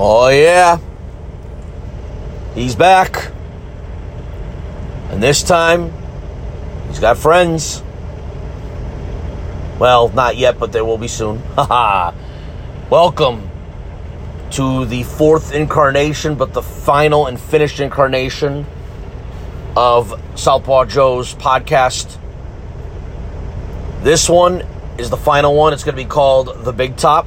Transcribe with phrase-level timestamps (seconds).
[0.00, 0.78] Oh, yeah.
[2.54, 3.32] He's back.
[5.10, 5.92] And this time,
[6.86, 7.82] he's got friends.
[9.80, 11.38] Well, not yet, but there will be soon.
[11.56, 12.12] Haha.
[12.88, 13.50] Welcome
[14.52, 18.66] to the fourth incarnation, but the final and finished incarnation
[19.76, 22.18] of Southpaw Joe's podcast.
[24.04, 24.64] This one
[24.96, 25.72] is the final one.
[25.72, 27.26] It's going to be called The Big Top.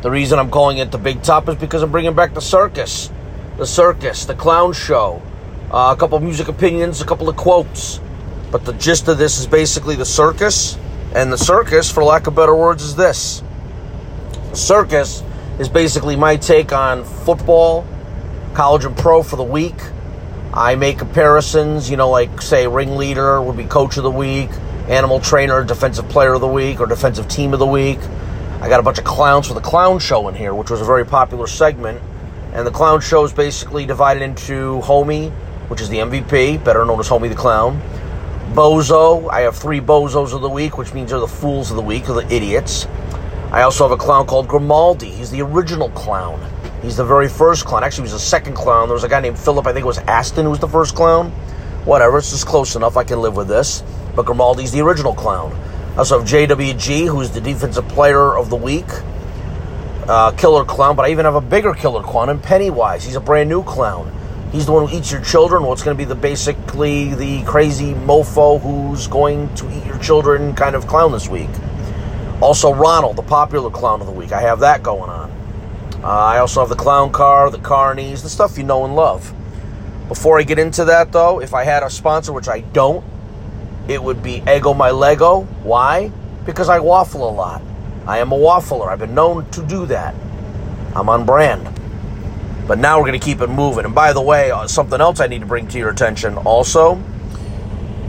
[0.00, 3.10] The reason I'm calling it The Big Top is because I'm bringing back the circus.
[3.56, 5.20] The circus, the clown show,
[5.72, 8.00] uh, a couple of music opinions, a couple of quotes.
[8.52, 10.78] But the gist of this is basically the circus.
[11.16, 13.42] And the circus, for lack of better words, is this.
[14.50, 15.24] The circus
[15.58, 17.84] is basically my take on football,
[18.54, 19.80] college and pro for the week.
[20.54, 24.50] I make comparisons, you know, like say ringleader would be coach of the week,
[24.86, 27.98] animal trainer, defensive player of the week, or defensive team of the week.
[28.60, 30.84] I got a bunch of clowns for the clown show in here, which was a
[30.84, 32.02] very popular segment.
[32.52, 35.30] And the clown show is basically divided into Homie,
[35.68, 37.80] which is the MVP, better known as Homie the Clown.
[38.54, 41.82] Bozo, I have three bozos of the week, which means they're the fools of the
[41.82, 42.88] week, or the idiots.
[43.52, 45.10] I also have a clown called Grimaldi.
[45.10, 46.44] He's the original clown.
[46.82, 47.84] He's the very first clown.
[47.84, 48.88] Actually, he was the second clown.
[48.88, 50.96] There was a guy named Philip, I think it was Aston, who was the first
[50.96, 51.30] clown.
[51.84, 52.96] Whatever, it's just close enough.
[52.96, 53.84] I can live with this.
[54.16, 55.56] But Grimaldi's the original clown.
[55.98, 58.86] Also JWG, who's the defensive player of the week.
[60.06, 63.04] Uh, killer clown, but I even have a bigger killer clown in Pennywise.
[63.04, 64.14] He's a brand new clown.
[64.52, 65.64] He's the one who eats your children.
[65.64, 69.98] Well, it's going to be the basically the crazy mofo who's going to eat your
[69.98, 71.50] children kind of clown this week.
[72.40, 74.30] Also, Ronald, the popular clown of the week.
[74.30, 75.30] I have that going on.
[76.04, 79.34] Uh, I also have the clown car, the carnies, the stuff you know and love.
[80.06, 83.04] Before I get into that, though, if I had a sponsor, which I don't,
[83.88, 85.42] it would be Ego My Lego.
[85.62, 86.08] Why?
[86.44, 87.62] Because I waffle a lot.
[88.06, 88.88] I am a waffler.
[88.88, 90.14] I've been known to do that.
[90.94, 91.68] I'm on brand.
[92.66, 93.86] But now we're going to keep it moving.
[93.86, 97.02] And by the way, uh, something else I need to bring to your attention also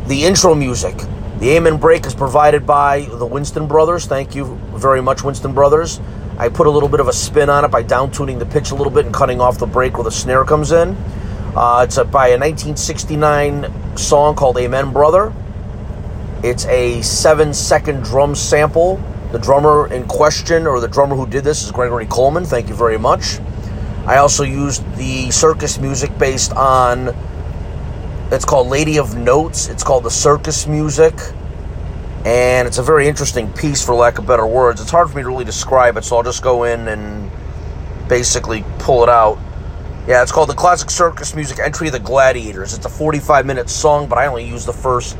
[0.08, 0.96] the intro music.
[1.40, 4.06] The Amen Break is provided by the Winston Brothers.
[4.06, 6.02] Thank you very much, Winston Brothers.
[6.38, 8.72] I put a little bit of a spin on it by down tuning the pitch
[8.72, 10.98] a little bit and cutting off the break where the snare comes in.
[11.56, 15.34] Uh, it's a, by a 1969 song called Amen Brother.
[16.42, 18.96] It's a seven second drum sample.
[19.34, 22.46] The drummer in question, or the drummer who did this, is Gregory Coleman.
[22.46, 23.40] Thank you very much.
[24.06, 27.10] I also used the circus music based on.
[28.32, 29.68] It's called Lady of Notes.
[29.68, 31.14] It's called the circus music.
[32.24, 34.80] And it's a very interesting piece, for lack of better words.
[34.80, 37.30] It's hard for me to really describe it, so I'll just go in and
[38.08, 39.40] basically pull it out.
[40.08, 42.74] Yeah, it's called the Classic Circus Music Entry of the Gladiators.
[42.74, 45.18] It's a 45 minute song, but I only used the first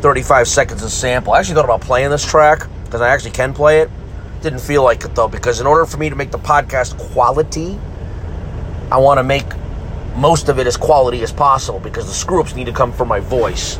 [0.00, 1.32] 35 seconds of sample.
[1.32, 3.90] I actually thought about playing this track because I actually can play it.
[4.42, 7.78] Didn't feel like it though, because in order for me to make the podcast quality,
[8.90, 9.44] I want to make
[10.16, 13.08] most of it as quality as possible because the screw ups need to come from
[13.08, 13.78] my voice,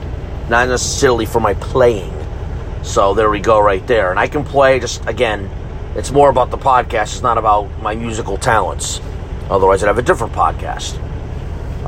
[0.48, 2.12] not necessarily for my playing.
[2.82, 4.10] So there we go, right there.
[4.10, 5.48] And I can play just again,
[5.94, 9.00] it's more about the podcast, it's not about my musical talents.
[9.50, 11.02] Otherwise, I'd have a different podcast.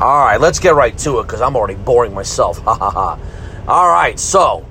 [0.00, 2.58] All right, let's get right to it because I'm already boring myself.
[2.64, 3.18] Ha ha ha.
[3.68, 4.66] All right, so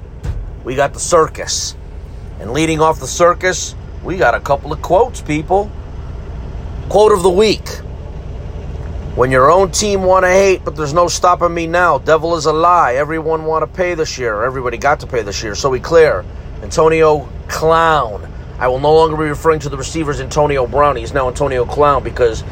[0.63, 1.75] we got the circus.
[2.39, 5.71] And leading off the circus, we got a couple of quotes, people.
[6.89, 7.67] Quote of the week.
[9.15, 11.97] When your own team want to hate, but there's no stopping me now.
[11.99, 12.95] Devil is a lie.
[12.95, 14.43] Everyone want to pay this year.
[14.43, 15.55] Everybody got to pay this year.
[15.55, 16.25] So we clear.
[16.63, 18.31] Antonio Clown.
[18.57, 20.95] I will no longer be referring to the receivers Antonio Brown.
[20.95, 22.43] He's now Antonio Clown because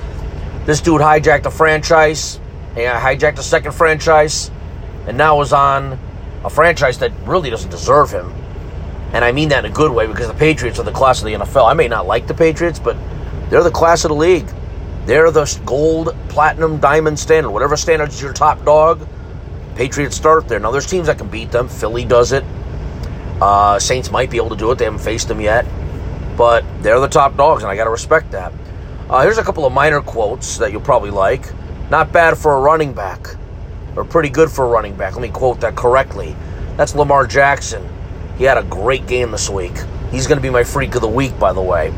[0.65, 2.39] this dude hijacked a franchise.
[2.75, 4.51] And hijacked a second franchise.
[5.07, 5.99] And now is on
[6.43, 8.33] a franchise that really doesn't deserve him.
[9.13, 11.25] And I mean that in a good way because the Patriots are the class of
[11.25, 11.69] the NFL.
[11.69, 12.97] I may not like the Patriots, but
[13.49, 14.47] they're the class of the league.
[15.05, 17.51] They're the gold, platinum, diamond standard.
[17.51, 19.07] Whatever standard is your top dog,
[19.75, 20.59] Patriots start there.
[20.59, 21.69] Now, there's teams that can beat them.
[21.69, 22.43] Philly does it.
[23.41, 24.77] Uh, Saints might be able to do it.
[24.77, 25.65] They haven't faced them yet.
[26.35, 28.51] But they're the top dogs, and I got to respect that.
[29.09, 31.45] Uh, here's a couple of minor quotes that you'll probably like.
[31.89, 33.27] Not bad for a running back,
[33.97, 35.13] or pretty good for a running back.
[35.13, 36.35] Let me quote that correctly.
[36.77, 37.85] That's Lamar Jackson.
[38.37, 39.73] He had a great game this week.
[40.11, 41.91] He's going to be my freak of the week, by the way.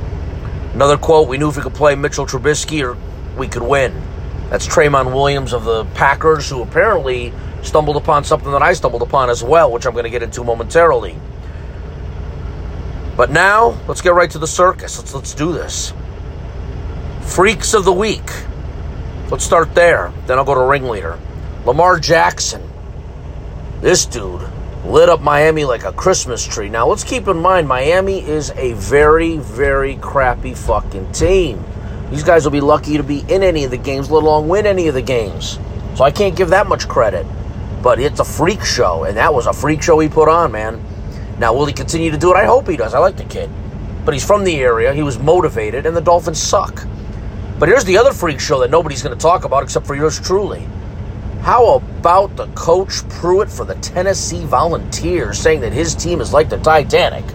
[0.74, 2.98] Another quote We knew if we could play Mitchell Trubisky, or
[3.38, 4.02] we could win.
[4.50, 9.30] That's Tramon Williams of the Packers, who apparently stumbled upon something that I stumbled upon
[9.30, 11.18] as well, which I'm going to get into momentarily.
[13.18, 14.98] But now, let's get right to the circus.
[14.98, 15.92] Let's let's do this.
[17.20, 18.32] Freaks of the week.
[19.30, 20.14] Let's start there.
[20.26, 21.20] Then I'll go to ringleader.
[21.66, 22.64] Lamar Jackson.
[23.82, 24.42] This dude
[24.86, 26.70] lit up Miami like a Christmas tree.
[26.70, 31.62] Now, let's keep in mind, Miami is a very, very crappy fucking team.
[32.12, 34.66] These guys will be lucky to be in any of the games, let alone win
[34.66, 35.60] any of the games.
[35.96, 37.26] So I can't give that much credit.
[37.84, 40.82] But it's a freak show, and that was a freak show he put on, man.
[41.40, 42.38] Now, will he continue to do it?
[42.38, 42.94] I hope he does.
[42.94, 43.50] I like the kid.
[44.06, 46.86] But he's from the area, he was motivated, and the Dolphins suck.
[47.60, 50.22] But here's the other freak show that nobody's going to talk about except for yours
[50.22, 50.66] truly.
[51.42, 56.50] How about the coach Pruitt for the Tennessee Volunteers saying that his team is like
[56.50, 57.26] the Titanic?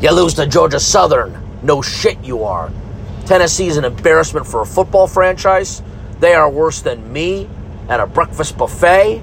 [0.00, 1.40] You lose to Georgia Southern.
[1.62, 2.70] No shit, you are.
[3.26, 5.82] Tennessee is an embarrassment for a football franchise.
[6.20, 7.48] They are worse than me
[7.88, 9.22] at a breakfast buffet.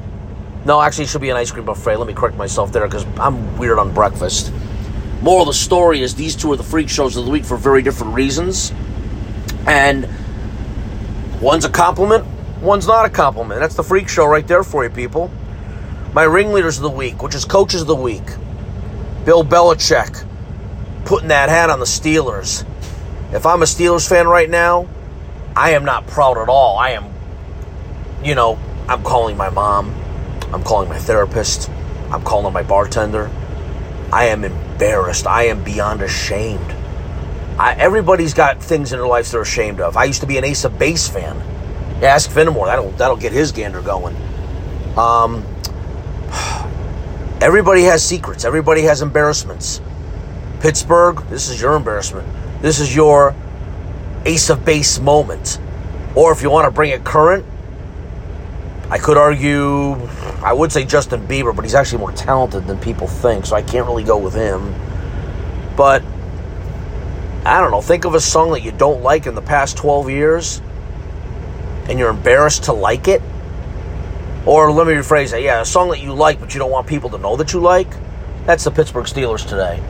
[0.66, 1.98] No, actually, it should be an ice cream buffet.
[1.98, 4.52] Let me correct myself there because I'm weird on breakfast.
[5.22, 7.58] Moral of the story is these two are the freak shows of the week for
[7.58, 8.72] very different reasons.
[9.68, 10.10] And
[11.40, 12.26] one's a compliment,
[12.62, 13.60] one's not a compliment.
[13.60, 15.32] That's the freak show right there for you, people.
[16.14, 18.24] My ringleaders of the week, which is coaches of the week.
[19.26, 20.26] Bill Belichick
[21.06, 22.66] putting that hat on the Steelers.
[23.34, 24.88] If I'm a Steelers fan right now,
[25.56, 26.78] I am not proud at all.
[26.78, 27.14] I am,
[28.24, 29.94] you know, I'm calling my mom.
[30.54, 31.70] I'm calling my therapist.
[32.12, 33.30] I'm calling my bartender.
[34.12, 35.28] I am embarrassed.
[35.28, 36.72] I am beyond ashamed.
[37.58, 39.96] I, everybody's got things in their lives they're ashamed of.
[39.96, 41.42] I used to be an Ace of Base fan.
[42.02, 42.66] Ask Fenimore.
[42.66, 44.16] That'll that'll get his gander going.
[44.98, 45.46] Um,
[47.42, 48.46] everybody has secrets.
[48.46, 49.82] Everybody has embarrassments.
[50.62, 52.28] Pittsburgh, this is your embarrassment.
[52.62, 53.36] This is your
[54.26, 55.60] Ace of Base moment.
[56.16, 57.46] Or if you want to bring it current,
[58.92, 59.94] I could argue,
[60.44, 63.62] I would say Justin Bieber, but he's actually more talented than people think, so I
[63.62, 64.76] can't really go with him.
[65.78, 66.04] But,
[67.46, 70.10] I don't know, think of a song that you don't like in the past 12
[70.10, 70.62] years,
[71.92, 73.22] and you're embarrassed to like it.
[74.46, 76.88] Or let me rephrase that, yeah, a song that you like, but you don't want
[76.88, 77.90] people to know that you like.
[78.46, 79.84] That's the Pittsburgh Steelers today.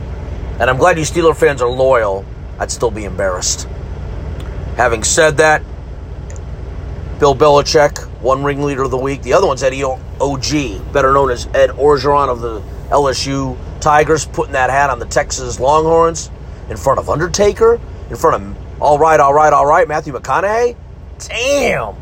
[0.58, 2.24] And I'm glad you Steeler fans are loyal.
[2.58, 3.68] I'd still be embarrassed.
[4.76, 5.62] Having said that,
[7.20, 9.22] Bill Belichick, one ringleader of the week.
[9.22, 12.60] The other one's Eddie OG, better known as Ed Orgeron of the
[12.90, 16.32] LSU Tigers, putting that hat on the Texas Longhorns
[16.68, 20.76] in front of Undertaker, in front of all right, all right, all right, Matthew McConaughey.
[21.28, 21.94] Damn.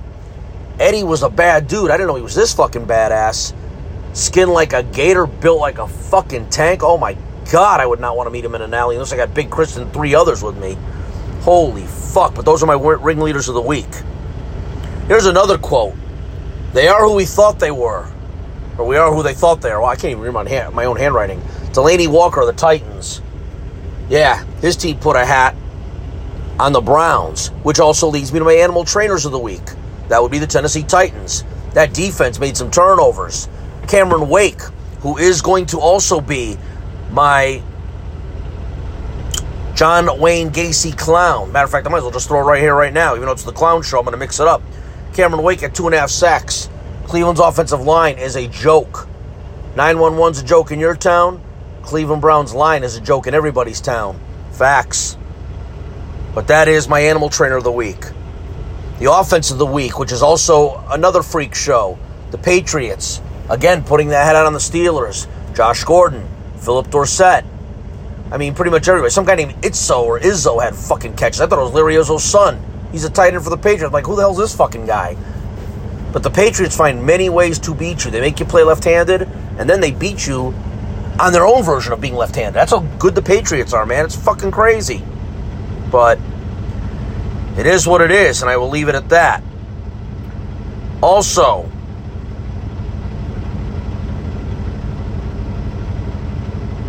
[0.79, 1.91] Eddie was a bad dude.
[1.91, 3.55] I didn't know he was this fucking badass.
[4.13, 6.83] Skin like a gator, built like a fucking tank.
[6.83, 7.17] Oh my
[7.53, 9.51] god, I would not want to meet him in an alley unless I got Big
[9.51, 10.77] Chris and three others with me.
[11.43, 12.35] Holy fuck.
[12.35, 13.89] But those are my ringleaders of the week.
[15.07, 15.95] Here's another quote
[16.73, 18.11] They are who we thought they were.
[18.79, 19.81] Or we are who they thought they are.
[19.81, 20.33] Well, I can't even read
[20.73, 21.41] my, own handwriting.
[21.73, 23.21] Delanie Walker of the Titans.
[24.09, 25.55] Yeah, his team put a hat
[26.61, 29.63] on the Browns, which also leads me to my animal trainers of the week.
[30.09, 31.43] That would be the Tennessee Titans.
[31.73, 33.49] That defense made some turnovers.
[33.89, 34.61] Cameron Wake,
[35.01, 36.59] who is going to also be
[37.11, 37.63] my
[39.75, 41.51] John Wayne Gacy clown.
[41.51, 43.15] Matter of fact, I might as well just throw it right here, right now.
[43.15, 44.63] Even though it's the clown show, I'm going to mix it up.
[45.15, 46.69] Cameron Wake at two and a half sacks.
[47.05, 49.09] Cleveland's offensive line is a joke.
[49.77, 51.43] 911's a joke in your town.
[51.83, 54.21] Cleveland Browns line is a joke in everybody's town.
[54.53, 55.17] Facts.
[56.35, 58.05] But that is my animal trainer of the week.
[58.99, 61.99] The offense of the week, which is also another freak show.
[62.31, 65.27] The Patriots, again, putting that head out on the Steelers.
[65.55, 66.29] Josh Gordon,
[66.59, 67.45] Phillip Dorsett.
[68.31, 69.11] I mean, pretty much everybody.
[69.11, 71.41] Some guy named Itzo or Izzo had fucking catches.
[71.41, 72.63] I thought it was Larry Izzo's son.
[72.93, 73.93] He's a tight end for the Patriots.
[73.93, 75.17] like, who the hell's this fucking guy?
[76.13, 78.11] But the Patriots find many ways to beat you.
[78.11, 79.23] They make you play left handed,
[79.59, 80.55] and then they beat you
[81.19, 82.55] on their own version of being left handed.
[82.55, 84.05] That's how good the Patriots are, man.
[84.05, 85.03] It's fucking crazy.
[85.91, 86.19] But
[87.61, 89.43] it is what it is, and I will leave it at that.
[91.03, 91.71] Also,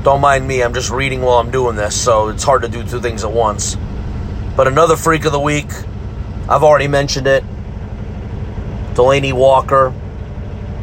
[0.03, 2.83] don't mind me, I'm just reading while I'm doing this, so it's hard to do
[2.83, 3.77] two things at once.
[4.55, 5.69] But another freak of the week
[6.51, 7.43] I've already mentioned it.
[8.93, 9.93] Delanie Walker,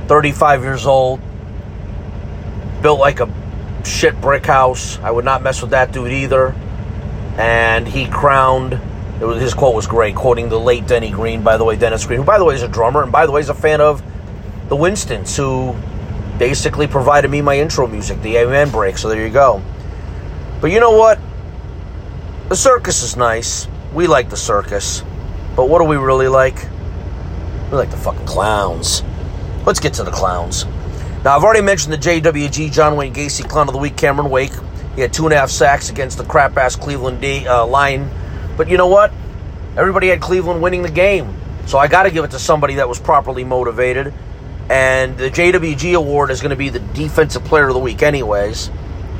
[0.07, 1.21] 35 years old,
[2.81, 3.29] built like a
[3.85, 4.99] shit brick house.
[5.01, 6.55] I would not mess with that dude either.
[7.37, 8.81] And he crowned.
[9.21, 11.43] Was, his quote was great, quoting the late Denny Green.
[11.43, 13.33] By the way, Dennis Green, who by the way is a drummer, and by the
[13.33, 14.03] way is a fan of
[14.69, 15.75] the Winstons, who
[16.39, 18.97] basically provided me my intro music, the Amen break.
[18.99, 19.63] So there you go.
[20.61, 21.19] But you know what?
[22.49, 23.69] The circus is nice.
[23.93, 25.03] We like the circus.
[25.57, 26.69] But what do we really like?
[27.71, 29.03] We like the fucking clowns.
[29.67, 30.65] Let's get to the clowns.
[31.25, 34.53] Now, I've already mentioned the JWG John Wayne Gacy Clown of the Week, Cameron Wake.
[34.95, 38.09] He had two and a half sacks against the crap ass Cleveland D, uh, line.
[38.59, 39.13] But you know what?
[39.77, 41.35] Everybody had Cleveland winning the game.
[41.67, 44.13] So I got to give it to somebody that was properly motivated.
[44.69, 48.71] And the JWG award is going to be the Defensive Player of the Week, anyways.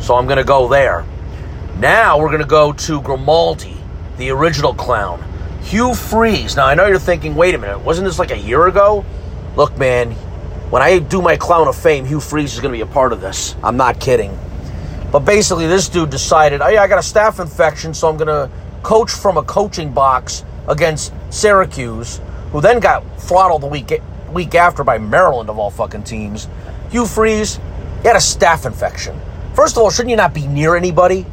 [0.01, 1.07] So I'm going to go there.
[1.79, 3.77] Now we're going to go to Grimaldi,
[4.17, 5.25] the original clown.
[5.63, 6.57] Hugh Freeze.
[6.57, 9.05] Now, I know you're thinking, wait a minute, wasn't this like a year ago?
[9.55, 10.13] Look, man,
[10.71, 13.13] when I do my Clown of Fame, Hugh Freeze is going to be a part
[13.13, 13.55] of this.
[13.63, 14.37] I'm not kidding.
[15.13, 18.29] But basically, this dude decided, oh, yeah, I got a staph infection, so I'm going
[18.29, 18.51] to
[18.83, 22.21] coach from a coaching box against Syracuse,
[22.53, 23.93] who then got throttled the week,
[24.33, 26.49] week after by Maryland, of all fucking teams.
[26.91, 27.57] Hugh Freeze,
[28.03, 29.19] he had a staph infection.
[29.55, 31.27] First of all, shouldn't you not be near anybody?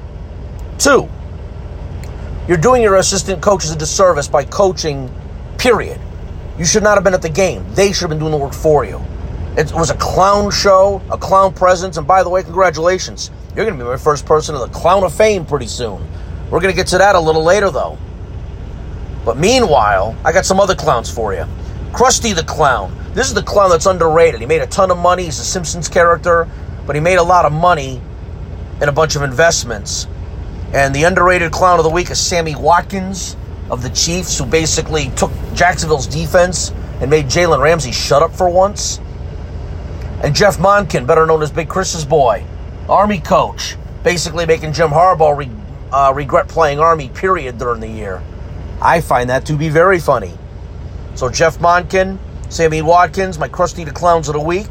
[0.77, 1.09] Two,
[2.47, 5.13] you're doing your assistant coaches a disservice by coaching,
[5.57, 5.99] period.
[6.57, 7.65] You should not have been at the game.
[7.73, 9.01] They should have been doing the work for you.
[9.57, 13.31] It was a clown show, a clown presence, and by the way, congratulations.
[13.55, 16.05] You're going to be my first person to the Clown of Fame pretty soon.
[16.49, 17.97] We're going to get to that a little later, though.
[19.25, 21.45] But meanwhile, I got some other clowns for you.
[21.91, 22.95] Krusty the Clown.
[23.13, 24.41] This is the clown that's underrated.
[24.41, 25.23] He made a ton of money.
[25.23, 26.47] He's a Simpsons character,
[26.85, 28.01] but he made a lot of money
[28.81, 30.05] in a bunch of investments.
[30.73, 33.37] And the underrated clown of the week is Sammy Watkins
[33.71, 38.49] of the Chiefs, who basically took Jacksonville's defense and made Jalen Ramsey shut up for
[38.49, 38.99] once.
[40.21, 42.45] And Jeff Monken, better known as Big Chris's boy,
[42.89, 45.49] Army coach, basically making Jim Harbaugh re-
[45.91, 48.21] uh, regret playing Army, period, during the year.
[48.81, 50.33] I find that to be very funny.
[51.15, 54.69] So Jeff Monken, Sammy Watkins, my Krusty the Clowns of the Week.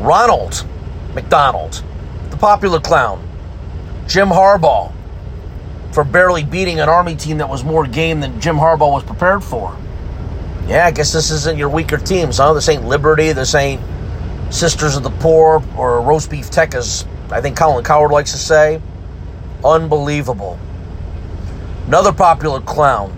[0.00, 0.66] Ronald
[1.14, 1.82] McDonald,
[2.30, 3.26] the popular clown.
[4.06, 4.92] Jim Harbaugh
[5.92, 9.42] for barely beating an Army team that was more game than Jim Harbaugh was prepared
[9.42, 9.76] for.
[10.66, 12.52] Yeah, I guess this isn't your weaker teams, huh?
[12.52, 13.80] This ain't Liberty, this ain't
[14.50, 18.38] Sisters of the Poor, or Roast Beef Tech, as I think Colin Cowherd likes to
[18.38, 18.80] say.
[19.66, 20.60] Unbelievable.
[21.88, 23.12] Another popular clown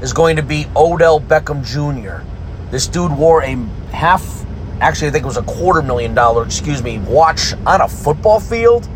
[0.00, 2.24] is going to be Odell Beckham Jr.
[2.70, 3.56] This dude wore a
[3.90, 4.44] half,
[4.80, 8.38] actually, I think it was a quarter million dollar, excuse me, watch on a football
[8.38, 8.88] field.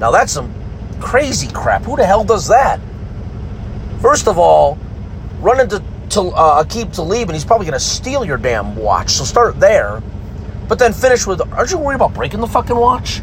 [0.00, 0.52] Now that's some
[1.00, 1.84] crazy crap.
[1.84, 2.80] Who the hell does that?
[4.00, 4.76] First of all,
[5.38, 9.10] run into to, uh, Aqib Talib and he's probably going to steal your damn watch.
[9.10, 10.02] So start there.
[10.66, 13.22] But then finish with, aren't you worried about breaking the fucking watch?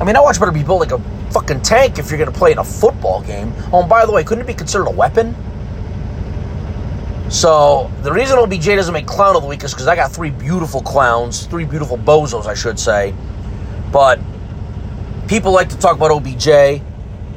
[0.00, 2.38] I mean, that watch better be built like a fucking tank if you're going to
[2.38, 3.52] play in a football game.
[3.72, 5.34] Oh, and by the way, couldn't it be considered a weapon?
[7.30, 10.30] So the reason OBJ doesn't make clown of the week is because I got three
[10.30, 13.14] beautiful clowns, three beautiful bozos, I should say.
[13.92, 14.18] But
[15.28, 16.48] people like to talk about OBJ,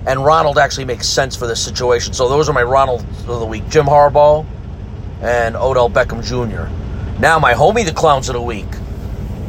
[0.08, 2.12] and Ronald actually makes sense for this situation.
[2.14, 4.46] So those are my Ronald of the week: Jim Harbaugh
[5.22, 6.72] and Odell Beckham Jr.
[7.22, 8.70] Now my homie, the clowns of the week,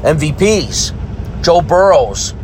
[0.02, 0.92] MVPs:
[1.42, 2.34] Joe Burrows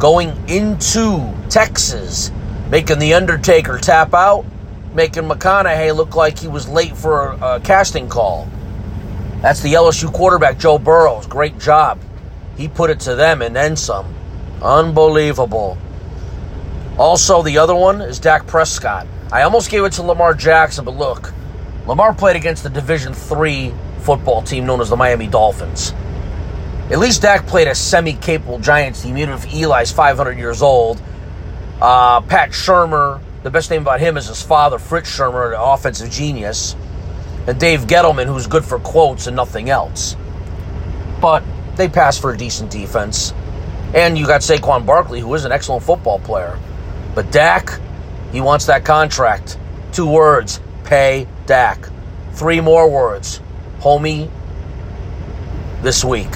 [0.00, 2.32] going into Texas,
[2.70, 4.46] making the Undertaker tap out,
[4.94, 8.48] making McConaughey look like he was late for a, a casting call.
[9.42, 11.26] That's the LSU quarterback, Joe Burrows.
[11.26, 12.00] Great job.
[12.56, 14.12] He put it to them and then some.
[14.62, 15.76] Unbelievable.
[16.98, 19.06] Also, the other one is Dak Prescott.
[19.30, 21.32] I almost gave it to Lamar Jackson, but look,
[21.86, 25.92] Lamar played against the Division Three football team known as the Miami Dolphins.
[26.90, 31.00] At least Dak played a semi-capable Giants team, even if Eli's 500 years old.
[31.80, 36.10] Uh, Pat Shurmur, the best name about him is his father, Fritz Shurmur, an offensive
[36.10, 36.74] genius,
[37.46, 40.16] and Dave Gettleman, who's good for quotes and nothing else.
[41.20, 41.44] But
[41.76, 43.32] they pass for a decent defense.
[43.94, 46.58] And you got Saquon Barkley, who is an excellent football player.
[47.14, 47.80] But Dak,
[48.32, 49.58] he wants that contract.
[49.92, 51.88] Two words pay Dak.
[52.32, 53.40] Three more words
[53.80, 54.30] homie
[55.82, 56.30] this week.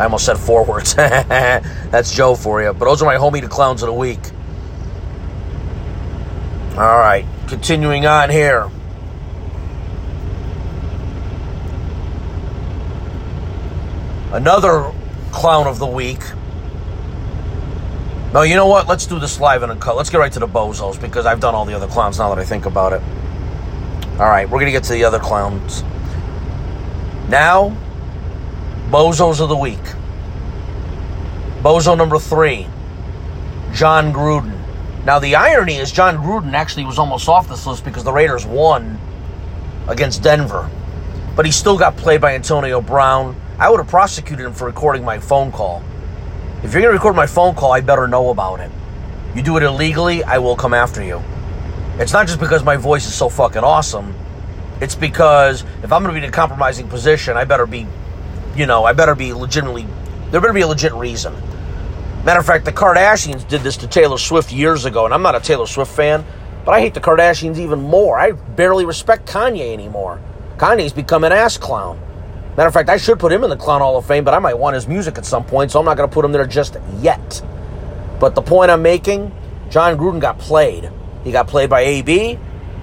[0.00, 0.94] I almost said four words.
[0.96, 2.72] That's Joe for you.
[2.72, 4.20] But those are my homie the clowns of the week.
[6.72, 8.70] All right, continuing on here.
[14.32, 14.90] Another
[15.32, 16.22] clown of the week
[18.32, 18.86] no, you know what?
[18.86, 19.96] Let's do this live and a cut.
[19.96, 22.38] Let's get right to the bozos because I've done all the other clowns now that
[22.38, 23.02] I think about it.
[24.20, 25.82] All right, we're going to get to the other clowns.
[27.28, 27.76] Now,
[28.90, 29.78] bozos of the week.
[31.62, 32.66] Bozo number three,
[33.72, 34.56] Jon Gruden.
[35.04, 38.44] Now, the irony is Jon Gruden actually was almost off this list because the Raiders
[38.44, 38.98] won
[39.86, 40.68] against Denver.
[41.36, 43.40] But he still got played by Antonio Brown.
[43.58, 45.84] I would have prosecuted him for recording my phone call.
[46.64, 48.70] If you're going to record my phone call, I better know about it.
[49.36, 51.22] You do it illegally, I will come after you.
[51.98, 54.14] It's not just because my voice is so fucking awesome.
[54.80, 57.86] It's because if I'm going to be in a compromising position, I better be,
[58.56, 59.86] you know, I better be legitimately,
[60.30, 61.34] there better be a legit reason.
[62.24, 65.34] Matter of fact, the Kardashians did this to Taylor Swift years ago, and I'm not
[65.34, 66.24] a Taylor Swift fan,
[66.64, 68.18] but I hate the Kardashians even more.
[68.18, 70.20] I barely respect Kanye anymore.
[70.58, 71.98] Kanye's become an ass clown.
[72.56, 74.38] Matter of fact, I should put him in the Clown Hall of Fame, but I
[74.38, 76.46] might want his music at some point, so I'm not going to put him there
[76.46, 77.42] just yet.
[78.18, 79.32] But the point I'm making,
[79.70, 80.90] Jon Gruden got played.
[81.24, 82.38] He got played by AB,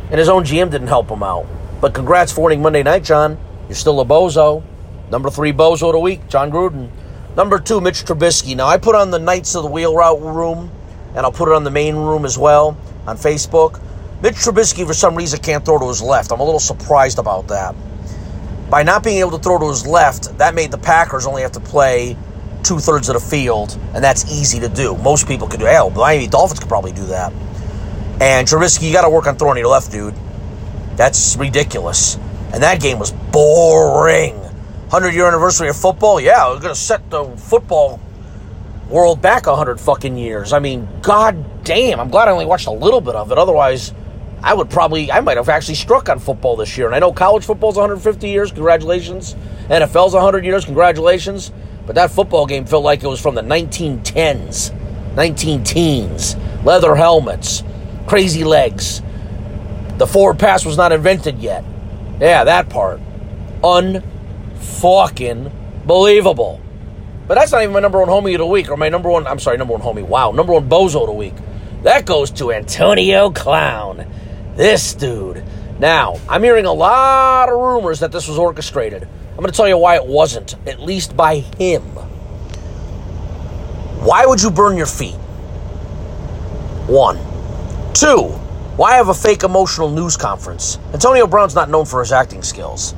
[0.09, 1.45] And his own GM didn't help him out.
[1.79, 3.37] But congrats for winning Monday night, John.
[3.67, 4.63] You're still a bozo.
[5.09, 6.89] Number three bozo of the week, Jon Gruden.
[7.35, 8.55] Number two, Mitch Trubisky.
[8.55, 10.71] Now, I put on the Knights of the Wheel Route room,
[11.15, 13.79] and I'll put it on the main room as well on Facebook.
[14.21, 16.31] Mitch Trubisky, for some reason, can't throw to his left.
[16.31, 17.75] I'm a little surprised about that.
[18.69, 21.53] By not being able to throw to his left, that made the Packers only have
[21.53, 22.17] to play
[22.63, 24.97] two thirds of the field, and that's easy to do.
[24.97, 25.67] Most people could do.
[25.67, 27.31] Hell, Miami Dolphins could probably do that.
[28.19, 30.15] And Trubisky, you got to work on throwing to your left, dude.
[30.97, 32.15] That's ridiculous.
[32.51, 34.46] And that game was boring.
[34.89, 36.17] 100 year anniversary of football?
[36.17, 37.99] Yeah, we're going to set the football
[38.89, 40.53] world back 100 fucking years.
[40.53, 41.99] I mean, god damn.
[41.99, 43.37] I'm glad I only watched a little bit of it.
[43.37, 43.93] Otherwise,
[44.41, 46.85] I would probably, I might have actually struck on football this year.
[46.85, 48.53] And I know college football's 150 years.
[48.53, 49.35] Congratulations.
[49.67, 50.63] NFL's 100 years.
[50.63, 51.51] Congratulations.
[51.85, 54.73] But that football game felt like it was from the 1910s,
[55.15, 56.37] 19 teens.
[56.63, 57.61] Leather helmets,
[58.07, 59.01] crazy legs.
[59.97, 61.65] The forward pass was not invented yet.
[62.21, 63.01] Yeah, that part.
[64.57, 65.51] Unfucking
[65.85, 66.61] believable.
[67.27, 69.27] But that's not even my number one homie of the week, or my number one,
[69.27, 70.05] I'm sorry, number one homie.
[70.05, 71.33] Wow, number one bozo of the week.
[71.83, 74.05] That goes to Antonio Clown.
[74.55, 75.43] This dude.
[75.79, 79.03] Now, I'm hearing a lot of rumors that this was orchestrated.
[79.03, 81.83] I'm going to tell you why it wasn't, at least by him.
[84.03, 85.15] Why would you burn your feet?
[86.87, 87.17] One.
[87.93, 88.29] Two,
[88.77, 90.79] why have a fake emotional news conference?
[90.93, 92.95] Antonio Brown's not known for his acting skills.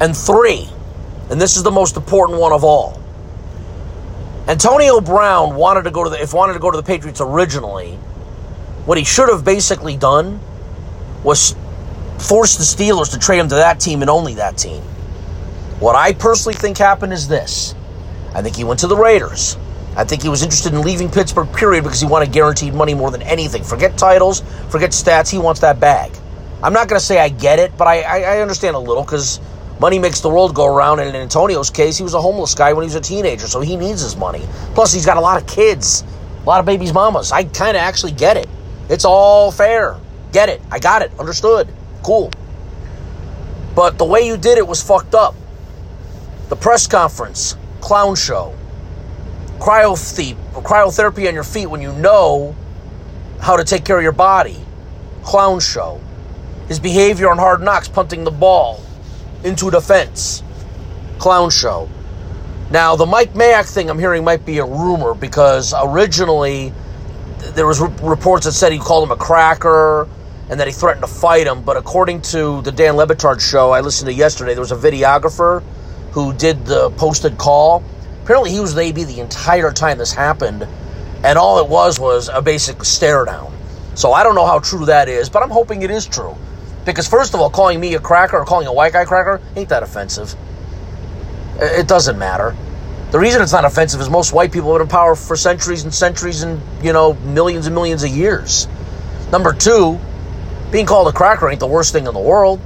[0.00, 0.68] And three,
[1.30, 3.00] and this is the most important one of all.
[4.46, 7.92] Antonio Brown wanted to go to the if wanted to go to the Patriots originally,
[8.84, 10.40] what he should have basically done
[11.22, 11.56] was
[12.18, 14.82] force the Steelers to trade him to that team and only that team.
[15.80, 17.74] What I personally think happened is this
[18.34, 19.56] I think he went to the Raiders.
[19.96, 23.12] I think he was interested in leaving Pittsburgh, period, because he wanted guaranteed money more
[23.12, 23.62] than anything.
[23.62, 26.10] Forget titles, forget stats, he wants that bag.
[26.62, 29.04] I'm not going to say I get it, but I, I, I understand a little
[29.04, 29.38] because
[29.80, 31.00] money makes the world go around.
[31.00, 33.60] And in Antonio's case, he was a homeless guy when he was a teenager, so
[33.60, 34.42] he needs his money.
[34.74, 36.04] Plus, he's got a lot of kids,
[36.42, 37.32] a lot of babies' mamas.
[37.32, 38.48] I kind of actually get it.
[38.88, 39.96] It's all fair.
[40.32, 40.60] Get it.
[40.70, 41.12] I got it.
[41.18, 41.68] Understood.
[42.02, 42.30] Cool.
[43.74, 45.34] But the way you did it was fucked up.
[46.48, 48.54] The press conference, clown show,
[49.58, 52.54] cryothe- cryotherapy on your feet when you know
[53.40, 54.56] how to take care of your body,
[55.22, 56.00] clown show.
[56.68, 58.80] His behavior on hard knocks, punting the ball
[59.44, 60.42] into defense,
[61.18, 61.88] clown show.
[62.70, 66.72] Now, the Mike Mayock thing I'm hearing might be a rumor because originally
[67.52, 70.08] there was reports that said he called him a cracker
[70.48, 71.62] and that he threatened to fight him.
[71.62, 74.76] But according to the Dan Le Batard show I listened to yesterday, there was a
[74.76, 75.62] videographer
[76.12, 77.82] who did the posted call.
[78.22, 80.66] Apparently, he was the AB the entire time this happened,
[81.22, 83.52] and all it was was a basic stare down.
[83.94, 86.34] So I don't know how true that is, but I'm hoping it is true.
[86.84, 89.68] Because, first of all, calling me a cracker or calling a white guy cracker ain't
[89.70, 90.34] that offensive.
[91.60, 92.54] It doesn't matter.
[93.10, 95.84] The reason it's not offensive is most white people have been in power for centuries
[95.84, 98.66] and centuries and, you know, millions and millions of years.
[99.30, 99.98] Number two,
[100.72, 102.60] being called a cracker ain't the worst thing in the world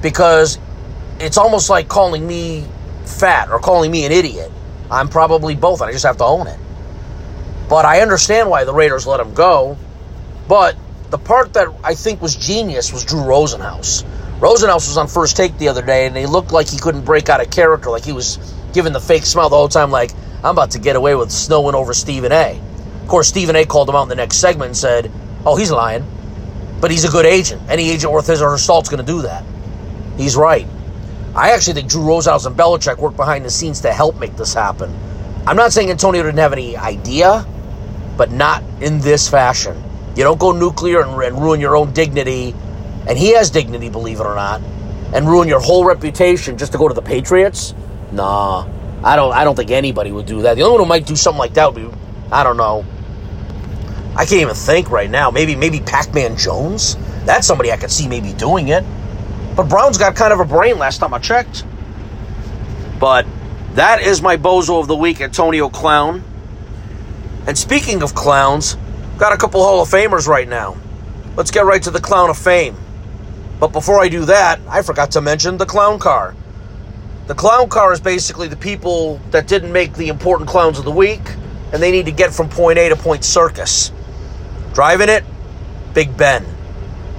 [0.00, 0.58] because
[1.18, 2.64] it's almost like calling me
[3.04, 4.50] fat or calling me an idiot.
[4.90, 6.58] I'm probably both, and I just have to own it.
[7.68, 9.76] But I understand why the Raiders let him go.
[10.46, 10.76] But
[11.12, 14.02] the part that I think was genius was Drew Rosenhaus.
[14.40, 17.28] Rosenhaus was on first take the other day, and he looked like he couldn't break
[17.28, 18.38] out of character, like he was
[18.72, 21.74] giving the fake smile the whole time, like, I'm about to get away with snowing
[21.74, 22.58] over Stephen A.
[23.02, 25.12] Of course, Stephen A called him out in the next segment and said,
[25.44, 26.06] Oh, he's lying.
[26.80, 27.60] But he's a good agent.
[27.68, 29.44] Any agent worth his or her salt's going to do that.
[30.16, 30.66] He's right.
[31.36, 34.54] I actually think Drew Rosenhaus and Belichick worked behind the scenes to help make this
[34.54, 34.96] happen.
[35.46, 37.46] I'm not saying Antonio didn't have any idea,
[38.16, 39.91] but not in this fashion.
[40.16, 42.54] You don't go nuclear and, and ruin your own dignity,
[43.08, 44.60] and he has dignity, believe it or not,
[45.14, 47.74] and ruin your whole reputation just to go to the Patriots.
[48.12, 48.68] Nah,
[49.02, 49.32] I don't.
[49.32, 50.54] I don't think anybody would do that.
[50.54, 51.96] The only one who might do something like that would be,
[52.30, 52.84] I don't know.
[54.14, 55.30] I can't even think right now.
[55.30, 56.96] Maybe, maybe Pac-Man Jones.
[57.24, 58.84] That's somebody I could see maybe doing it.
[59.56, 61.64] But Brown's got kind of a brain last time I checked.
[63.00, 63.26] But
[63.74, 66.22] that is my bozo of the week, Antonio Clown.
[67.46, 68.76] And speaking of clowns,
[69.22, 70.76] got a couple Hall of Famers right now.
[71.36, 72.76] Let's get right to the Clown of Fame.
[73.60, 76.34] But before I do that, I forgot to mention the clown car.
[77.28, 80.90] The clown car is basically the people that didn't make the important clowns of the
[80.90, 81.20] week,
[81.72, 83.92] and they need to get from point A to point circus.
[84.74, 85.22] Driving it,
[85.94, 86.44] Big Ben.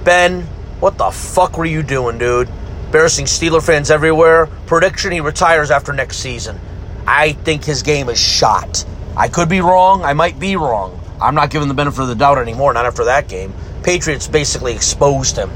[0.04, 0.42] Ben,
[0.80, 2.50] what the fuck were you doing, dude?
[2.84, 4.48] Embarrassing Steeler fans everywhere.
[4.66, 6.60] Prediction he retires after next season.
[7.06, 8.84] I think his game is shot.
[9.16, 10.04] I could be wrong.
[10.04, 11.00] I might be wrong.
[11.20, 13.52] I'm not giving the benefit of the doubt anymore, not after that game.
[13.82, 15.50] Patriots basically exposed him.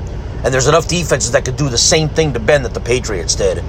[0.44, 3.34] And there's enough defenses that could do the same thing to Ben that the Patriots
[3.34, 3.64] did.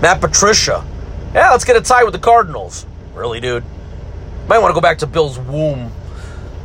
[0.00, 0.86] Matt Patricia.
[1.34, 2.86] Yeah, let's get a tie with the Cardinals.
[3.14, 3.64] Really, dude?
[4.48, 5.92] Might want to go back to Bill's womb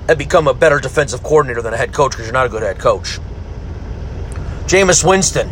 [0.08, 2.64] and become a better defensive coordinator than a head coach because you're not a good
[2.64, 3.20] head coach.
[4.66, 5.50] Jameis Winston.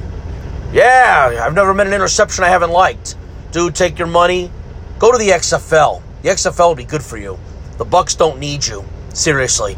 [0.71, 3.15] Yeah, I've never met an interception I haven't liked.
[3.51, 4.51] Dude, take your money.
[4.97, 6.01] Go to the XFL.
[6.21, 7.37] The XFL would be good for you.
[7.77, 8.85] The Bucks don't need you.
[9.13, 9.77] Seriously.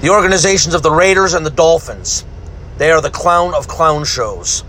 [0.00, 2.24] The organizations of the Raiders and the Dolphins.
[2.78, 4.64] They are the clown of clown shows.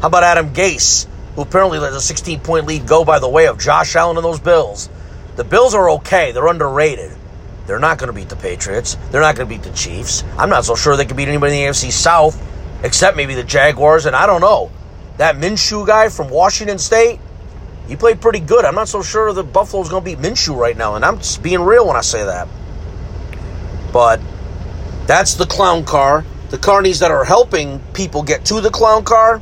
[0.00, 3.46] How about Adam Gase, who apparently let a 16 point lead go by the way
[3.46, 4.90] of Josh Allen and those Bills?
[5.36, 6.32] The Bills are okay.
[6.32, 7.12] They're underrated.
[7.66, 8.96] They're not going to beat the Patriots.
[9.10, 10.24] They're not going to beat the Chiefs.
[10.38, 12.40] I'm not so sure they can beat anybody in the AFC South,
[12.82, 14.06] except maybe the Jaguars.
[14.06, 14.70] And I don't know.
[15.18, 17.20] That Minshew guy from Washington State,
[17.88, 18.64] he played pretty good.
[18.64, 20.96] I'm not so sure that Buffalo's going to beat Minshew right now.
[20.96, 22.48] And I'm just being real when I say that.
[23.92, 24.20] But
[25.06, 26.24] that's the clown car.
[26.50, 29.40] The carnies that are helping people get to the clown car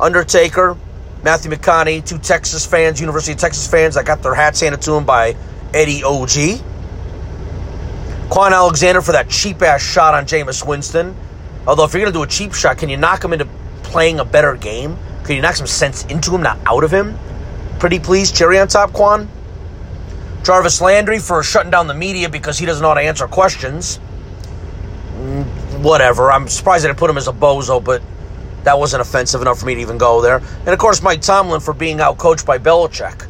[0.00, 0.76] Undertaker,
[1.24, 4.92] Matthew McConaughey, two Texas fans, University of Texas fans that got their hats handed to
[4.92, 5.36] them by
[5.74, 6.62] Eddie OG.
[8.30, 11.16] Kwon Alexander for that cheap ass shot on Jameis Winston.
[11.66, 13.48] Although, if you're going to do a cheap shot, can you knock him into
[13.82, 14.96] playing a better game?
[15.24, 17.18] Can you knock some sense into him, not out of him?
[17.78, 19.28] Pretty please, cherry on top, Kwon.
[20.44, 24.00] Jarvis Landry for shutting down the media because he doesn't know how to answer questions
[25.18, 26.30] mm, whatever.
[26.30, 28.02] I'm surprised I didn't put him as a bozo, but
[28.64, 30.36] that wasn't offensive enough for me to even go there.
[30.36, 33.26] And of course, Mike Tomlin for being outcoached by Belichick.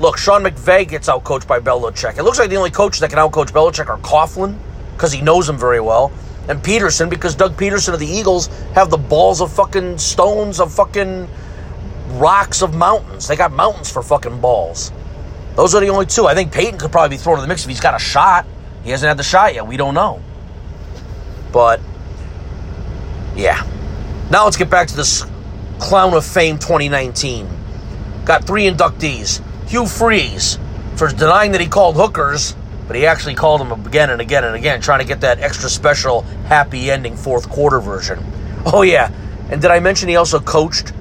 [0.00, 2.18] Look, Sean McVay gets outcoached by Belichick.
[2.18, 4.58] It looks like the only coaches that can outcoach Belichick are Coughlin,
[4.94, 6.12] because he knows him very well,
[6.48, 10.72] and Pederson because Doug Pederson of the Eagles have the balls of fucking stones of
[10.72, 11.28] fucking
[12.12, 13.28] rocks of mountains.
[13.28, 14.92] They got mountains for fucking balls.
[15.56, 16.26] Those are the only two.
[16.26, 18.46] I think Payton could probably be thrown in the mix if he's got a shot.
[18.84, 19.66] He hasn't had the shot yet.
[19.66, 20.22] We don't know.
[21.52, 21.80] But
[23.36, 23.66] yeah.
[24.30, 25.24] Now let's get back to this
[25.78, 27.48] Clown of Fame 2019.
[28.24, 29.42] Got three inductees.
[29.68, 30.58] Hugh Freeze
[30.96, 34.54] for denying that he called hookers, but he actually called them again and again and
[34.54, 38.24] again, trying to get that extra special happy ending fourth quarter version.
[38.64, 39.10] Oh, yeah.
[39.50, 40.92] And did I mention he also coached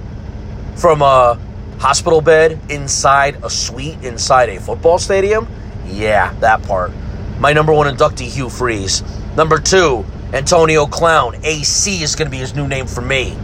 [0.76, 1.40] from a
[1.80, 5.48] hospital bed inside a suite inside a football stadium?
[5.86, 6.92] Yeah, that part.
[7.40, 9.04] My number one inductee, Hugh Freeze.
[9.36, 11.36] Number two, Antonio Clown.
[11.44, 13.38] AC is going to be his new name for me.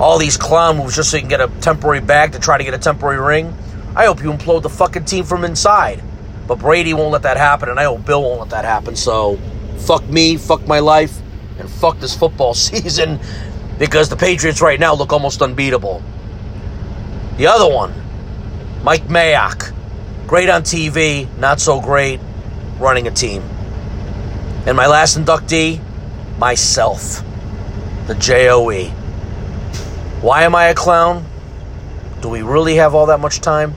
[0.00, 2.64] All these clown moves just so you can get a temporary bag to try to
[2.64, 3.54] get a temporary ring.
[3.94, 6.02] I hope you implode the fucking team from inside.
[6.46, 8.96] But Brady won't let that happen, and I hope Bill won't let that happen.
[8.96, 9.38] So,
[9.76, 11.20] fuck me, fuck my life,
[11.58, 13.20] and fuck this football season
[13.78, 16.02] because the Patriots right now look almost unbeatable.
[17.38, 17.94] The other one,
[18.82, 19.72] Mike Mayock.
[20.26, 22.18] Great on TV, not so great
[22.80, 23.42] running a team.
[24.66, 25.80] And my last inductee,
[26.36, 27.22] myself.
[28.08, 28.88] The JOE.
[30.20, 31.24] Why am I a clown?
[32.22, 33.72] Do we really have all that much time?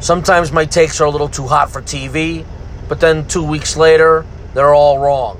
[0.00, 2.46] Sometimes my takes are a little too hot for TV,
[2.88, 5.38] but then two weeks later, they're all wrong.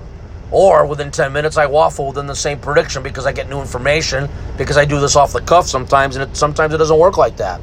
[0.50, 4.28] Or within 10 minutes, I waffle within the same prediction because I get new information,
[4.56, 7.36] because I do this off the cuff sometimes, and it, sometimes it doesn't work like
[7.38, 7.60] that.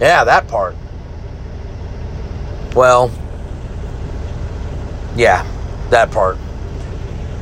[0.00, 0.76] Yeah, that part.
[2.74, 3.10] Well,
[5.16, 5.46] yeah,
[5.88, 6.36] that part.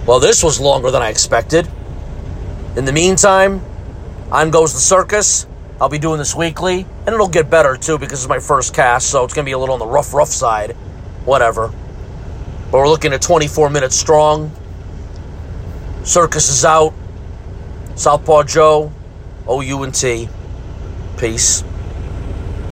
[0.07, 1.69] Well, this was longer than I expected.
[2.77, 3.61] In the meantime,
[4.31, 5.47] on goes the circus.
[5.81, 9.11] I'll be doing this weekly, and it'll get better too because it's my first cast,
[9.11, 10.73] so it's going to be a little on the rough, rough side.
[11.25, 11.73] Whatever.
[12.75, 14.51] But we're looking at 24 minutes strong.
[16.03, 16.93] Circus is out.
[17.95, 18.91] Southpaw Joe,
[19.49, 20.29] OU and T.
[21.17, 21.63] Peace.